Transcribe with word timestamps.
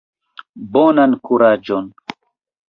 Bonan 0.77 1.13
kuraĝon! 1.29 1.93